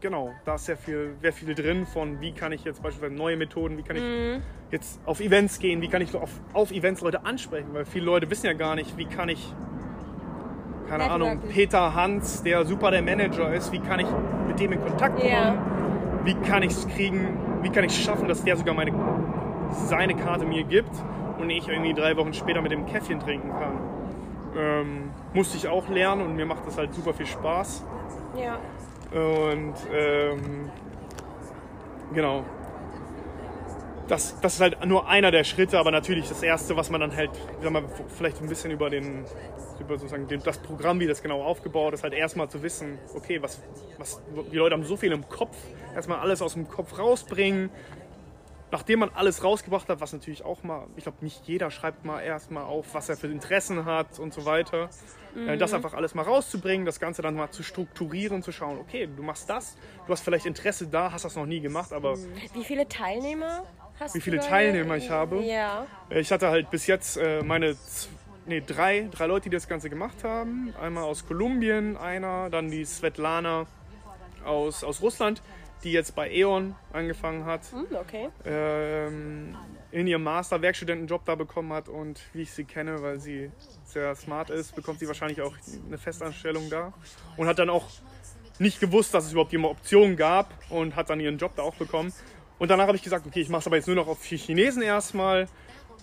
[0.00, 3.36] genau, da ist sehr viel, sehr viel drin von, wie kann ich jetzt beispielsweise neue
[3.36, 4.42] Methoden, wie kann ich Mhm.
[4.70, 8.30] jetzt auf Events gehen, wie kann ich auf, auf Events Leute ansprechen, weil viele Leute
[8.30, 9.52] wissen ja gar nicht, wie kann ich,
[10.90, 11.54] keine Ahnung, Networking.
[11.54, 14.06] Peter Hans, der super der Manager ist, wie kann ich
[14.46, 15.54] mit dem in Kontakt kommen, Ja.
[16.24, 18.92] wie kann ich es kriegen, wie kann ich es schaffen, dass der sogar meine,
[19.70, 20.90] seine Karte mir gibt
[21.38, 23.78] und ich irgendwie drei Wochen später mit dem Käffchen trinken kann.
[24.58, 27.84] Ähm, musste ich auch lernen und mir macht das halt super viel Spaß.
[28.36, 28.58] ja.
[29.12, 30.70] Und ähm,
[32.14, 32.44] genau.
[34.10, 37.14] Das, das ist halt nur einer der Schritte, aber natürlich das erste, was man dann
[37.14, 37.30] halt,
[37.62, 39.24] sag mal, vielleicht ein bisschen über den,
[39.78, 43.62] über sozusagen das Programm, wie das genau aufgebaut ist, halt erstmal zu wissen, okay, was,
[43.98, 44.20] was,
[44.50, 45.56] die Leute haben so viel im Kopf,
[45.94, 47.70] erstmal alles aus dem Kopf rausbringen.
[48.72, 52.20] Nachdem man alles rausgebracht hat, was natürlich auch mal, ich glaube, nicht jeder schreibt mal
[52.20, 54.90] erstmal auf, was er für Interessen hat und so weiter.
[55.36, 59.08] Äh, Das einfach alles mal rauszubringen, das Ganze dann mal zu strukturieren, zu schauen, okay,
[59.08, 62.16] du machst das, du hast vielleicht Interesse da, hast das noch nie gemacht, aber
[62.54, 63.64] Wie viele Teilnehmer
[64.00, 64.40] hast Wie viele?
[64.40, 65.42] Teilnehmer ich habe?
[65.42, 65.86] Ja.
[66.08, 67.76] äh, ich hatte halt bis jetzt äh, meine
[68.46, 70.74] nee, drei, drei Leute, die das Ganze gemacht haben.
[70.80, 73.66] Einmal aus Kolumbien, einer, dann die Svetlana
[74.44, 75.42] aus, aus Russland,
[75.84, 77.62] die jetzt bei E.ON angefangen hat.
[77.72, 78.28] Hm, okay.
[78.44, 79.56] ähm,
[79.92, 83.50] in ihrem Master Werkstudentenjob da bekommen hat und wie ich sie kenne, weil sie
[83.84, 85.54] sehr smart ist, bekommt sie wahrscheinlich auch
[85.86, 86.92] eine Festanstellung da
[87.36, 87.86] und hat dann auch
[88.58, 91.74] nicht gewusst, dass es überhaupt eine Option gab und hat dann ihren Job da auch
[91.74, 92.12] bekommen.
[92.60, 94.82] Und danach habe ich gesagt, okay, ich mache es aber jetzt nur noch auf Chinesen
[94.82, 95.48] erstmal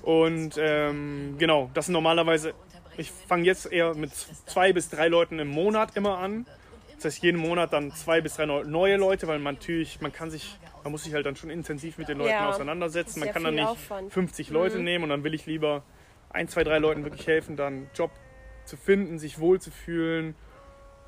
[0.02, 2.54] und ähm, genau, das sind normalerweise,
[2.98, 4.12] ich fange jetzt eher mit
[4.48, 6.46] zwei bis drei Leuten im Monat immer an.
[6.96, 10.12] Das heißt, jeden Monat dann zwei bis drei neu- neue Leute, weil man natürlich, man
[10.12, 12.50] kann sich, man muss sich halt dann schon intensiv mit den Leuten Ja.
[12.50, 13.20] auseinandersetzen.
[13.20, 14.08] Man kann dann nicht Aufwand.
[14.08, 14.12] Mhm.
[14.12, 15.84] 50 Leute nehmen und dann will ich lieber
[16.32, 18.10] ein, zwei, drei Leuten wirklich helfen, dann Job
[18.66, 20.34] zu finden, sich wohlzufühlen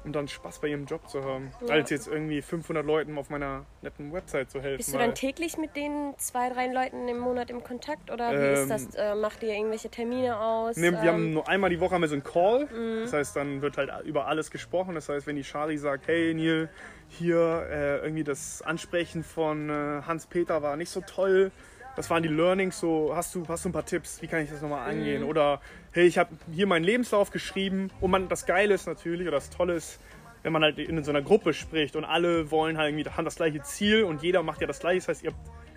[0.04, 1.52] und dann Spaß bei ihrem Job zu haben.
[1.68, 1.74] Ja.
[1.74, 4.78] Als jetzt irgendwie 500 Leuten auf meiner netten Website zu helfen.
[4.78, 8.54] Bist du dann täglich mit den zwei, drei Leuten im Monat im Kontakt oder wie
[8.54, 8.96] ist Ähm, das?
[8.96, 10.78] Äh, macht ihr irgendwelche Termine aus?
[10.78, 12.66] Wir Ähm, haben nur einmal die Woche haben wir so einen Call.
[12.66, 13.02] Mhm.
[13.04, 14.96] Das heißt, dann wird halt über alles gesprochen.
[14.96, 16.70] Das heißt, wenn die Shari sagt, hey Neil,
[17.10, 21.52] hier äh, irgendwie das Ansprechen von äh, Hans-Peter war nicht so toll.
[21.96, 24.50] Das waren die Learnings, so hast du, hast du ein paar Tipps, wie kann ich
[24.50, 25.24] das nochmal angehen?
[25.24, 25.28] Mhm.
[25.28, 25.60] Oder
[25.92, 29.50] hey, ich habe hier meinen Lebenslauf geschrieben und man, das Geile ist natürlich, oder das
[29.50, 30.00] Tolle ist,
[30.44, 33.36] wenn man halt in so einer Gruppe spricht und alle wollen halt irgendwie, haben das
[33.36, 35.00] gleiche Ziel und jeder macht ja das gleiche.
[35.00, 35.32] Das heißt, ihr,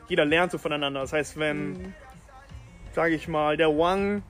[0.08, 1.00] jeder lernt so voneinander.
[1.00, 1.94] Das heißt, wenn, Mhm.
[2.92, 4.22] sage ich mal, der Wang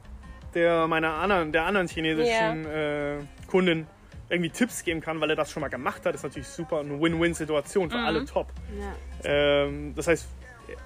[0.54, 3.16] der meiner anderen, der anderen chinesischen äh,
[3.46, 3.86] Kundin
[4.28, 7.00] irgendwie Tipps geben kann, weil er das schon mal gemacht hat, ist natürlich super eine
[7.00, 8.52] Win-Win-Situation für alle top.
[8.78, 8.92] Ja.
[9.30, 10.26] Ähm, das heißt,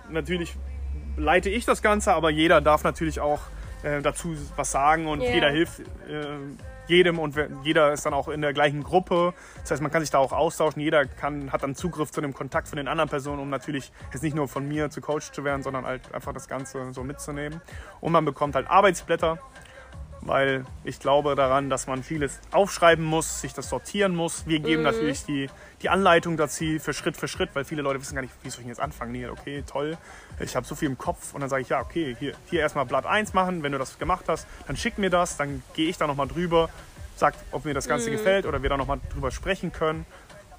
[0.08, 0.54] natürlich
[1.16, 3.40] leite ich das Ganze, aber jeder darf natürlich auch
[3.82, 5.30] äh, dazu was sagen und Ja.
[5.32, 5.84] jeder hilft äh,
[6.88, 7.34] jedem und
[7.64, 9.34] jeder ist dann auch in der gleichen Gruppe.
[9.62, 10.80] Das heißt, man kann sich da auch austauschen.
[10.80, 14.22] Jeder kann, hat dann Zugriff zu dem Kontakt von den anderen Personen, um natürlich jetzt
[14.22, 17.60] nicht nur von mir zu Coach zu werden, sondern halt einfach das Ganze so mitzunehmen.
[18.00, 19.38] Und man bekommt halt Arbeitsblätter,
[20.26, 24.46] weil ich glaube daran, dass man vieles aufschreiben muss, sich das sortieren muss.
[24.46, 25.48] Wir geben natürlich die,
[25.82, 28.60] die Anleitung dazu für Schritt für Schritt, weil viele Leute wissen gar nicht, wie soll
[28.60, 29.12] ich denn jetzt anfangen?
[29.12, 29.96] Nee, okay, toll,
[30.40, 32.86] ich habe so viel im Kopf und dann sage ich, ja, okay, hier, hier erstmal
[32.86, 35.98] Blatt 1 machen, wenn du das gemacht hast, dann schick mir das, dann gehe ich
[35.98, 36.68] da nochmal drüber,
[37.16, 40.06] sag, ob mir das Ganze gefällt oder wir da nochmal drüber sprechen können.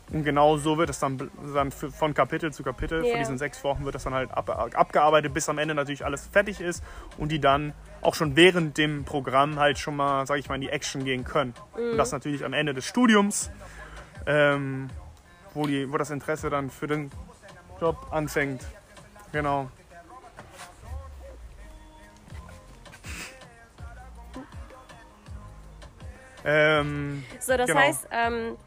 [0.10, 3.12] Und genau so wird es dann, dann von Kapitel zu Kapitel, Ja.
[3.12, 6.28] von diesen sechs Wochen wird das dann halt ab, abgearbeitet, bis am Ende natürlich alles
[6.32, 6.82] fertig ist
[7.18, 10.62] und die dann auch schon während dem Programm halt schon mal, sage ich mal, in
[10.62, 11.54] die Action gehen können.
[11.74, 13.52] Und das natürlich am Ende des Studiums,
[14.26, 14.90] ähm,
[15.54, 17.12] wo, die, wo das Interesse dann für den
[17.82, 18.66] Job anfängt.
[19.32, 19.70] Genau.
[26.46, 27.80] Ähm, So, das Genau.
[27.80, 28.58] heißt, ähm,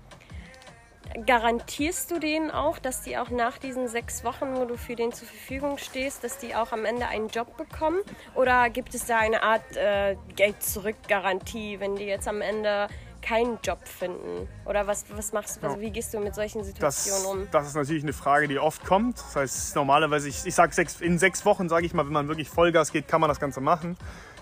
[1.27, 5.13] garantierst du denen auch, dass die auch nach diesen sechs Wochen, wo du für den
[5.13, 7.99] zur Verfügung stehst, dass die auch am Ende einen Job bekommen?
[8.35, 12.89] Oder gibt es da eine Art äh, Geld-Zurück-Garantie, wenn die jetzt am Ende
[13.23, 14.49] keinen Job finden?
[14.65, 17.49] Oder was, was machst du, also wie gehst du mit solchen das, Situationen um?
[17.51, 19.19] das ist natürlich eine Frage, die oft kommt.
[19.19, 22.29] Das heißt, normalerweise, ich, ich sage sechs, in sechs Wochen, sage ich mal, wenn man
[22.29, 23.97] wirklich Vollgas geht, kann man das Ganze machen.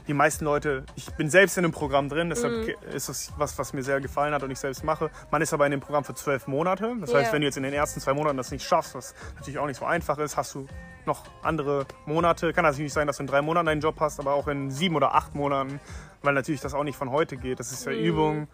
[0.09, 2.75] Die meisten Leute, ich bin selbst in einem Programm drin, deshalb Mhm.
[2.95, 5.11] ist es was, was mir sehr gefallen hat und ich selbst mache.
[5.31, 6.97] Man ist aber in dem Programm für zwölf Monate.
[7.01, 7.33] Das heißt, Ja.
[7.35, 9.79] wenn du jetzt in den ersten zwei Monaten das nicht schaffst, was natürlich auch nicht
[9.79, 10.67] so einfach ist, hast du
[11.05, 12.55] noch andere Monate.
[12.55, 14.71] Kann natürlich nicht sein, dass du in drei Monaten einen Job hast, aber auch in
[14.71, 15.79] sieben oder acht Monaten,
[16.23, 17.61] weil natürlich das auch nicht von heute geht.
[17.61, 17.93] Das ist Mhm.
[17.93, 18.49] ja Übung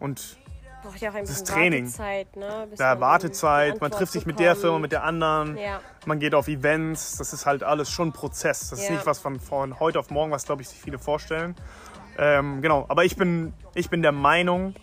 [0.00, 0.38] und
[0.86, 1.84] Braucht ja auch ein Das bisschen ist Training.
[1.84, 2.66] Wartezeit, ne?
[2.70, 4.56] bis da man Wartezeit, man trifft sich mit der.
[4.56, 5.80] Firma, mit der anderen, Ja.
[6.06, 8.70] man geht auf Events, das ist halt alles schon ein Prozess.
[8.70, 8.92] Das ist Ja.
[8.94, 11.54] nicht was von, von heute auf morgen, was glaube ich sich viele vorstellen.
[12.18, 14.74] Ähm, genau, aber ich bin, ich bin der Meinung,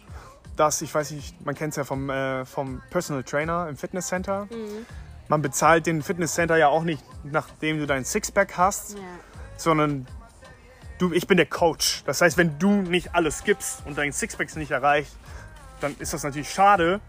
[0.56, 4.46] dass, ich weiß nicht, man kennt es ja vom, äh, vom Personal Trainer im Fitnesscenter.
[4.52, 4.86] Mhm.
[5.30, 9.04] Man bezahlt den Fitnesscenter ja auch nicht, nachdem du dein Sixpack hast, Ja.
[9.58, 10.06] sondern
[11.00, 12.04] du, ich bin der Coach.
[12.06, 15.12] Das heißt, wenn du nicht alles gibst und dein Sixpack nicht erreicht,
[15.84, 17.02] dann ist das natürlich schade.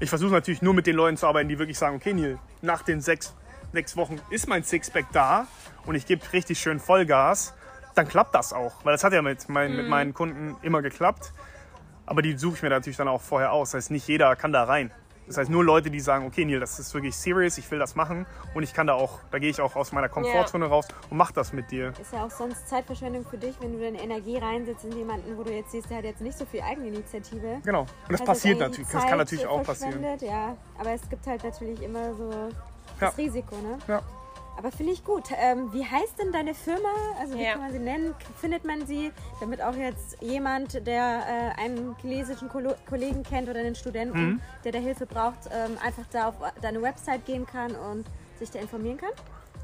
[0.00, 2.82] Ich versuche natürlich nur mit den Leuten zu arbeiten, die wirklich sagen, okay Neil, nach
[2.82, 3.34] den sechs,
[3.72, 5.46] sechs Wochen ist mein Sixpack da
[5.86, 7.54] und ich gebe richtig schön Vollgas,
[7.94, 8.84] dann klappt das auch.
[8.84, 11.32] Weil das hat ja mit, mein, mit meinen Kunden immer geklappt.
[12.04, 13.70] Aber die suche ich mir natürlich dann auch vorher aus.
[13.70, 14.90] Das heißt, nicht jeder kann da rein.
[15.26, 17.94] Das heißt, nur Leute, die sagen, okay, Neil, das ist wirklich serious, ich will das
[17.96, 21.16] machen und ich kann da auch, da gehe ich auch aus meiner Komfortzone raus und
[21.16, 21.92] mach das mit dir.
[22.00, 25.42] Ist ja auch sonst Zeitverschwendung für dich, wenn du deine Energie reinsetzt in jemanden, wo
[25.42, 27.60] du jetzt siehst, der hat jetzt nicht so viel Eigeninitiative.
[27.64, 27.80] Genau.
[27.80, 30.04] Und das Also passiert natürlich, das kann natürlich auch passieren.
[30.20, 33.08] Ja, aber es gibt halt natürlich immer so Ja.
[33.08, 33.78] das Risiko, ne?
[33.88, 34.02] Ja.
[34.56, 35.24] Aber finde ich gut.
[35.36, 36.88] Ähm, wie heißt denn deine Firma?
[37.20, 37.52] Also wie Ja.
[37.52, 38.14] kann man sie nennen?
[38.40, 43.60] Findet man sie, damit auch jetzt jemand, der äh, einen chinesischen Kolo Kollegen kennt oder
[43.60, 44.40] einen Studenten, Mhm.
[44.64, 48.06] der da Hilfe braucht, ähm, einfach da auf deine Website gehen kann und
[48.38, 49.10] sich da informieren kann?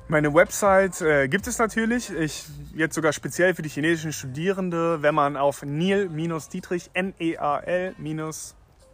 [0.09, 2.11] Meine Website äh, gibt es natürlich.
[2.13, 7.95] Ich jetzt sogar speziell für die chinesischen Studierende, wenn man auf Neil-Dietrich, N-E-A-L-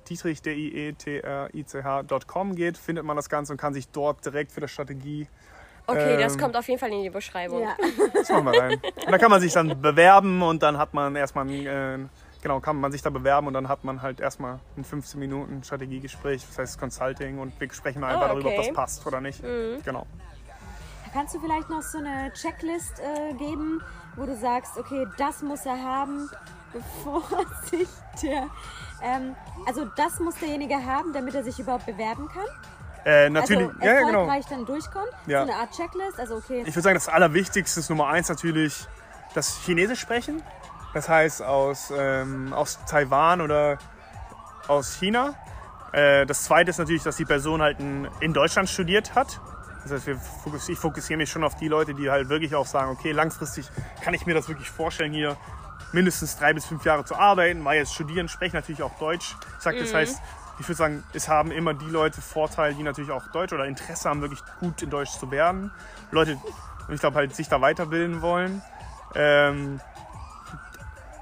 [0.09, 5.27] Dietrich, D-I-E-T-R-I-C-H.com geht, findet man das Ganze und kann sich dort direkt für die Strategie
[5.89, 7.63] Okay, das Ähm, kommt auf jeden Fall in die Beschreibung.
[7.63, 7.75] Ja.
[8.13, 8.73] Das machen wir rein.
[9.07, 11.99] Und da kann man sich dann bewerben und dann hat man erstmal ein, äh,
[12.43, 15.65] genau, kann man sich da bewerben und dann hat man halt erstmal ein 15 Minuten
[15.65, 18.67] Strategiegespräch, das heißt Consulting und wir sprechen einfach Oh, darüber, ob okay.
[18.69, 19.43] das passt oder nicht.
[19.43, 20.07] Genau.
[21.15, 23.81] Kannst du vielleicht noch so eine Checklist äh, geben,
[24.17, 26.29] wo du sagst, okay, das muss er haben,
[26.75, 27.23] bevor
[27.65, 27.89] sich
[28.23, 28.49] der.
[29.03, 29.35] Ähm,
[29.67, 32.45] also das muss derjenige haben, damit er sich überhaupt bewerben kann.
[33.05, 34.41] Äh, natürlich, also ja, ja, genau.
[34.51, 35.09] dann durchkommt.
[35.27, 35.45] Ja.
[35.45, 36.19] So eine Art Checklist.
[36.19, 38.87] Also okay, Ich würde sagen, das Allerwichtigste ist Nummer eins natürlich
[39.35, 40.43] das Chinesisch sprechen.
[40.95, 43.79] Das heißt aus, ähm, aus Taiwan oder
[44.67, 45.35] aus China.
[45.93, 49.41] Äh, das zweite ist natürlich, dass die Person halt in, in Deutschland studiert hat.
[49.83, 52.67] Das heißt, wir fokus, ich fokussiere mich schon auf die Leute, die halt wirklich auch
[52.67, 53.67] sagen, okay, langfristig
[54.03, 55.37] kann ich mir das wirklich vorstellen, hier
[55.93, 59.35] mindestens drei bis fünf Jahre zu arbeiten, weil jetzt studieren, sprechen natürlich auch Deutsch.
[59.57, 60.21] Ich sag, das heißt,
[60.61, 64.09] ich würde sagen, es haben immer die Leute Vorteil, die natürlich auch Deutsch oder Interesse
[64.09, 65.71] haben, wirklich gut in Deutsch zu werden.
[66.11, 66.39] Leute,
[66.89, 68.63] ich glaube halt, sich da weiterbilden wollen.
[69.15, 69.81] Ähm,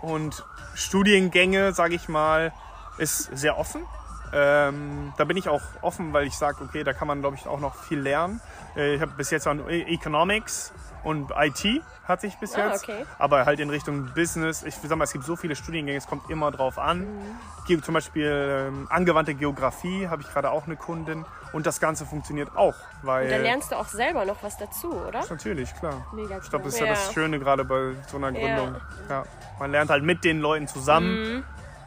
[0.03, 0.45] und
[0.75, 2.53] Studiengänge, sage ich mal,
[2.99, 3.83] ist sehr offen.
[4.33, 7.47] Ähm, da bin ich auch offen, weil ich sage, okay, da kann man, glaube ich,
[7.47, 8.41] auch noch viel lernen.
[8.77, 12.85] Äh, ich habe bis jetzt an E- Economics und IT hatte ich bis Ah, jetzt,
[12.85, 13.05] okay.
[13.19, 14.63] aber halt in Richtung Business.
[14.63, 17.07] Ich sag mal, es gibt so viele Studiengänge, es kommt immer drauf an.
[17.67, 22.07] Ge- Zum Beispiel ähm, angewandte Geografie habe ich gerade auch eine Kundin und das Ganze
[22.07, 25.23] funktioniert auch, weil Und da lernst du auch selber noch was dazu, oder?
[25.29, 26.07] natürlich klar.
[26.13, 26.87] Mega Ich glaube, das ist cool.
[26.87, 27.13] ja das Ja.
[27.13, 28.57] Schöne gerade bei so einer Ja.
[28.57, 28.81] Gründung.
[29.09, 29.25] Ja.
[29.59, 31.37] Man lernt halt mit den Leuten zusammen.
[31.37, 31.45] Mhm.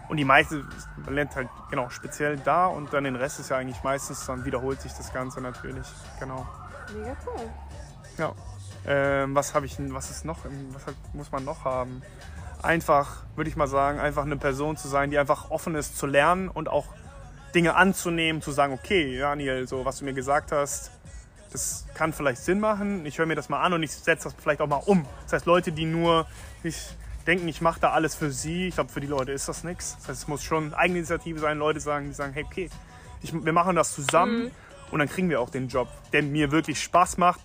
[0.09, 0.65] Und die meiste,
[1.05, 4.43] man lernt halt genau speziell da und dann den Rest ist ja eigentlich meistens, dann
[4.43, 5.85] wiederholt sich das Ganze natürlich.
[6.19, 6.47] Genau.
[6.95, 7.49] Mega cool.
[8.17, 8.33] Ja.
[8.87, 10.39] Ähm, was habe ich, was ist noch,
[10.71, 12.01] was hat, muss man noch haben?
[12.61, 16.07] Einfach, würde ich mal sagen, einfach eine Person zu sein, die einfach offen ist zu
[16.07, 16.85] lernen und auch
[17.53, 20.91] Dinge anzunehmen, zu sagen, okay, Daniel, so was du mir gesagt hast,
[21.51, 23.05] das kann vielleicht Sinn machen.
[23.05, 25.05] Ich höre mir das mal an und ich setze das vielleicht auch mal um.
[25.23, 26.27] Das heißt, Leute, die nur
[26.63, 29.63] nicht denken, ich mache da alles für sie, ich glaube, für die Leute ist das
[29.63, 29.95] nichts.
[29.99, 32.69] Das heißt, es muss schon Eigeninitiative sein, Leute sagen, die sagen, hey, okay,
[33.21, 34.51] ich, wir machen das zusammen
[34.91, 37.39] und dann kriegen wir auch den Job, der mir wirklich Spaß macht,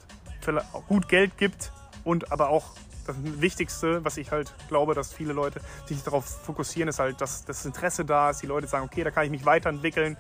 [0.89, 1.73] gut Geld gibt
[2.05, 2.65] und aber auch
[3.07, 7.45] das Wichtigste, was ich halt glaube, dass viele Leute sich darauf fokussieren, ist halt, dass
[7.45, 10.17] das Interesse da ist, die Leute sagen, okay, da kann ich mich weiterentwickeln.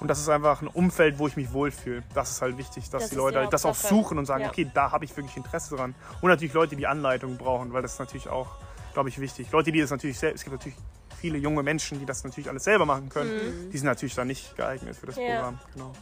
[0.00, 2.02] Und das ist einfach ein Umfeld, wo ich mich wohlfühle.
[2.14, 4.48] Das ist halt wichtig, dass Das die Leute halt das auch suchen und sagen, Ja.
[4.50, 5.94] okay, da habe ich wirklich Interesse dran.
[6.20, 8.48] Und natürlich Leute, die Anleitung brauchen, weil das ist natürlich auch,
[8.94, 9.50] glaube ich, wichtig.
[9.52, 10.78] Leute, die das natürlich selbst, es gibt natürlich
[11.20, 13.70] viele junge Menschen, die das natürlich alles selber machen können.
[13.72, 15.22] Die sind natürlich dann nicht geeignet für das Mhm.
[15.22, 15.34] Ja.
[15.36, 15.58] Programm.
[15.74, 15.92] Genau.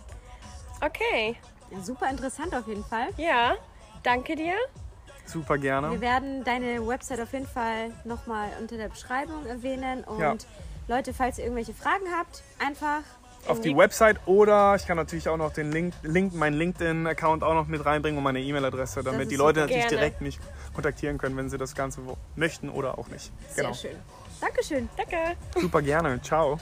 [0.81, 1.37] Okay,
[1.71, 3.09] Ja, super interessant auf jeden Fall.
[3.17, 3.55] ja,
[4.03, 4.55] danke dir.
[5.27, 5.91] Super gerne.
[5.93, 10.03] Wir werden deine Website auf jeden Fall nochmal unter der Beschreibung erwähnen.
[10.05, 10.35] Und Ja.
[10.89, 13.03] Leute, falls ihr irgendwelche Fragen habt, einfach
[13.47, 17.55] auf die Website oder ich kann natürlich auch noch den Link, Link meinen LinkedIn-Account auch
[17.55, 19.97] noch mit reinbringen und meine E-Mail-Adresse, damit die Leute natürlich Gerne.
[19.97, 20.39] direkt mich
[20.75, 22.01] kontaktieren können, wenn sie das Ganze
[22.37, 23.33] möchten oder auch nicht.
[23.57, 23.73] Genau.
[23.73, 24.01] sehr schön.
[24.41, 24.89] Dankeschön.
[24.97, 25.37] Danke.
[25.59, 26.21] Super gerne.
[26.23, 26.59] Ciao.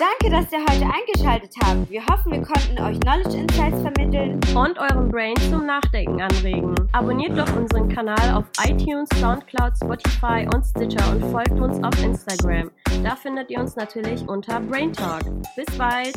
[0.00, 1.90] Danke, dass ihr heute eingeschaltet habt.
[1.90, 4.40] Wir hoffen, wir konnten euch Knowledge Insights vermitteln.
[4.56, 6.74] Und euren Brain zum Nachdenken anregen.
[6.92, 12.70] Abonniert doch unseren Kanal auf iTunes, Soundcloud, Spotify und Stitcher und folgt uns auf Instagram.
[13.04, 15.20] Da findet ihr uns natürlich unter Brain Talk.
[15.54, 16.14] Bis bald!